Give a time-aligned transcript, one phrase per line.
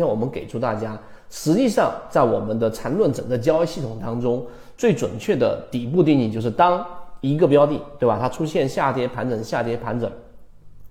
[0.00, 0.98] 天我们给出大家，
[1.28, 4.46] 实际上在我们的缠论整个交易系统当中，
[4.78, 6.82] 最准确的底部定义就是当
[7.20, 8.18] 一个标的，对吧？
[8.18, 10.10] 它出现下跌盘整、下跌盘整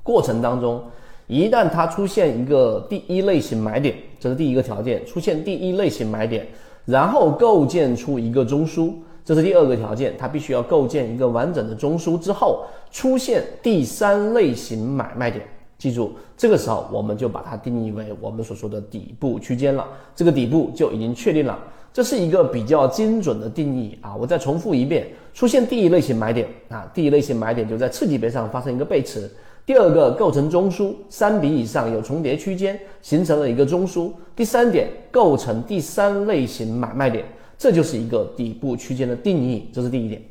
[0.03, 0.83] 过程当中，
[1.25, 6.47] 一旦它出现一个第一类型买点，这是第一个条件，出现第一类型买点，
[6.85, 8.93] 然后构建出一个中枢，
[9.25, 15.45] 这是第二个条件，它必须要构建一个完整的中枢之后，出现第三类型买卖点。
[15.79, 21.57] 记住，这个时候我们就把它定义为我们所说的底部区间了，这个底部就已经确定了，
[21.93, 24.13] 这是一个比较精准的定义啊。
[24.13, 29.31] 我再重复一遍，出现第一类型买点啊，第一类型买点就在次级别上发生一个背驰，
[29.65, 37.23] 第二个构成中枢，三笔以上有重叠区间，形成了一个中枢，第三点构成第三类型买卖点，
[37.57, 40.21] 这就是一个底部区间的定义，这是第一点。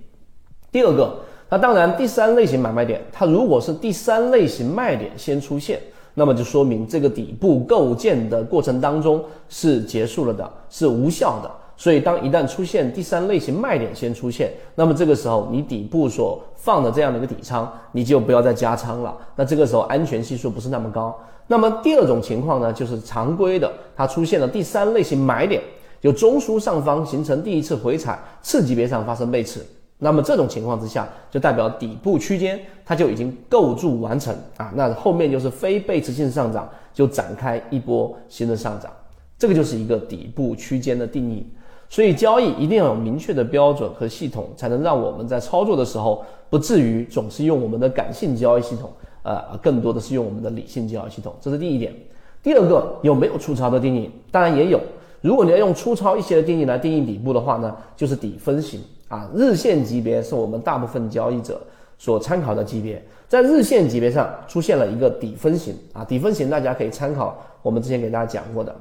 [0.71, 1.21] 第二个。
[1.51, 5.81] 那当然，第三类型买卖点，它如果是第三类型卖点先出现，
[6.15, 11.51] 那么就说明这个底部构建的过程当中是结束了的，是无效的。
[11.75, 19.17] 所以，当一旦出现第三类型卖点先出现，那么这个时候你底部所放的这样的一个底仓，你就不要再加仓了。
[19.37, 21.17] 那这个时候安全系数不是那么高。
[21.47, 25.63] 那么第二种情况呢，就是常规的，它出现了第三类型买点，
[26.01, 29.65] 就中枢上方形成第一次回踩，次级别上发生背驰。
[30.01, 38.93] 那么这种情况之下，就代表底部区间它就已经构筑完成啊，那后面就是非背驰性上涨，就展开一波新的上涨，
[39.37, 41.45] 这个就是一个底部区间的定义。
[41.89, 48.91] 所以交易一定要有明确的标准和系统，才能让我们在操作的时候不至于总是用我们的感性交易系统，
[49.25, 51.35] 呃，更多的是用我们的理性交易系统。
[51.41, 51.93] 这是第一点。
[52.41, 54.09] 第二个，有没有粗糙的定义？
[54.31, 54.81] 当然也有。
[55.21, 58.81] 如果你要用粗糙一些的定义来定义底部的话呢，就是底分型。
[59.09, 61.59] 啊，日线级别是我们大部分交易者
[61.97, 68.77] 所参考的级别，在日线级别上出现了一个底分型啊，底分型大家可以参考我们之前给大家讲过的，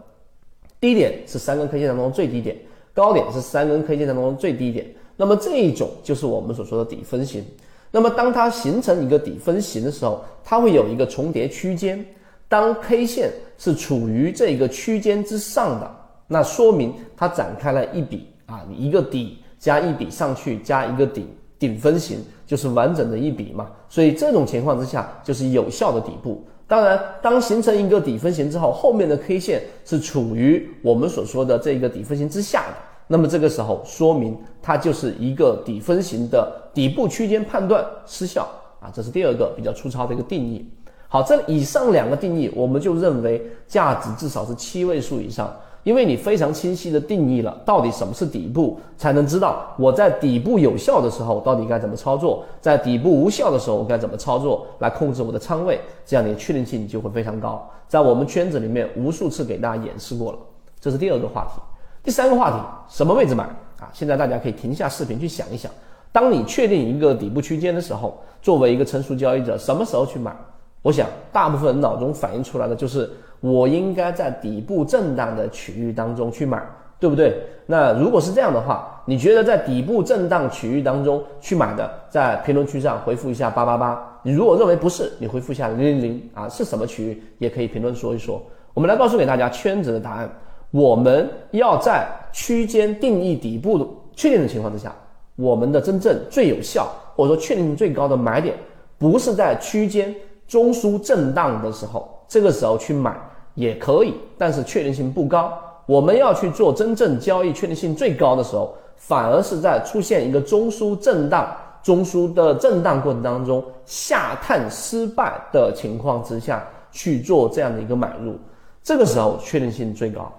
[0.82, 2.58] 低点是三根 K 线当中最低点，
[2.94, 7.42] 高点是三根 K 线当中最低点，那么这一种就是我们所说的底分型。
[7.90, 12.06] 那么当它形成一个底分型的时候，它会有一个重叠区间，
[12.50, 15.90] 当 K 线是处于这个区间之上的，
[16.28, 19.40] 那说明它展开了一笔啊，一个底。
[19.60, 21.28] 加一笔上去，加一个顶
[21.58, 23.72] 顶分型，就是完整的一笔嘛。
[23.90, 26.46] 所以这种情况之下，就是有效的底部。
[26.68, 32.76] 当然，当形成一个底分型之后，后面的 K 线是处于我们所说的这个底分型之下的，
[33.08, 38.48] 那么这个时候说明它就是一个底分型的底部区间判断失效
[38.80, 38.94] 啊。
[38.94, 40.70] 这是第二个比较粗糙的一个定义。
[41.08, 45.52] 好，这以上两个定义，我们就认为价值至少是七位数以上。
[45.88, 57.66] 因为你非常清晰的定义了到底什么是底部，才能知道我在底部有效的时候到底该怎么操作，在底部无效的时候该怎么操作来控制我的仓位，这样你的确定性就会非常高。
[57.88, 60.40] 在我们圈子里面无数次给大家演示过了，
[60.82, 61.62] 这是第二个话题。
[62.04, 62.58] 第三个话题，
[62.94, 63.46] 什么位置买
[63.80, 63.88] 啊？
[63.94, 65.72] 现在大家可以停下视频去想一想，
[66.12, 70.36] 当你确定一个底部区间的时候，作为一个成熟交易者，什么时候去买？
[70.82, 73.10] 我想大部分人脑中反映出来的就是。
[73.40, 76.62] 我应该在底部震荡的区域当中去买，
[77.00, 77.40] 对不对？
[77.66, 84.20] 那如果是这样的话，你觉得在底部震荡区域当中去买的，在评论区上回复一下八八八。
[84.24, 88.42] 你如果认为不是，你回复一下零零零啊，是什么区域也可以评论说一说。
[88.74, 90.30] 我们来告诉给大家圈子的答案。
[90.72, 94.94] 我们要在区间定义底部确定的情况之下，
[95.36, 98.56] 我们的真正最有效或者说确定性最高的买点，
[98.98, 100.14] 不是在区间
[100.48, 102.17] 中枢震荡的时候。
[102.28, 103.16] 这个时候去买
[103.56, 105.58] 也可以，但是确定性不高。
[105.86, 118.38] 我们要去做真正交易确定性最高的时候，反而是在出现一个中枢震荡、中枢的震荡过程当中下探失败的情况之下去做这样的一个买入，
[118.84, 120.30] 这个时候确定性最高。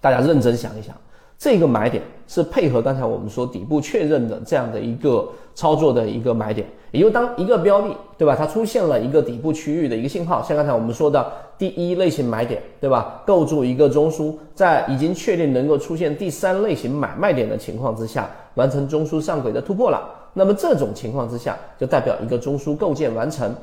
[0.00, 0.94] 大家认真想一想。
[1.38, 8.34] 这个买点是配合刚才我们说底部确认的这样的一个操作的一个买点，也就当一个标的，对吧？
[8.36, 13.22] 它出现了一个底部区域的一个信号，像刚才我们说的第一类型买点，对吧？
[13.24, 20.10] 构筑一个中枢，在已经确定能够出现第三类型买卖点的情况之下，完成中枢上轨的突破了。
[20.34, 23.54] 那么这种情况之下，就代表一个中枢构建完成。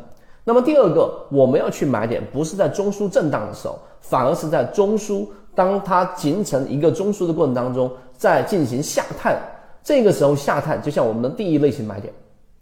[0.45, 5.27] 那么第二个，我们要去买点，不是在中枢震荡的时候，反而是在中枢。
[5.55, 9.37] 当它形成一个中枢的过程当中，在进行下探，
[9.81, 12.13] 这个时候下探就像我们的第一类型买点，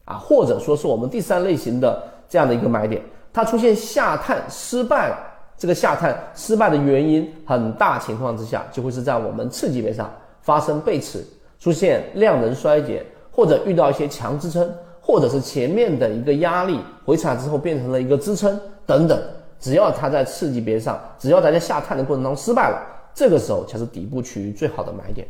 [0.05, 3.01] 啊，或者说是我们第三类型的这样的一个买点，
[3.33, 5.11] 它出现下探失败，
[5.57, 10.11] 这个下探失败的原因很大情况之下，就会是在我们次级别上
[10.41, 11.25] 发生背驰，
[11.59, 14.69] 出现量能衰竭，或者遇到一些强支撑，
[15.01, 19.19] 或者是前面的一个压力回踩之后变成了一个支撑等等。
[19.63, 25.25] 只要它在次级别上，只要它在下探的过程当中失败了，这个时候才是底部区域最好的买点。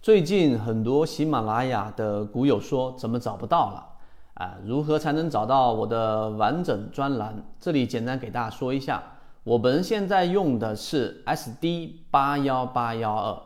[0.00, 3.86] 最近很多喜马拉雅的股友说怎么找不到了
[4.32, 4.54] 啊？
[4.64, 7.44] 如何才能找到我的完整专栏？
[7.60, 9.02] 这里简单给大家说一下，
[9.44, 13.36] 我们现在用的是 SD 八幺八幺二。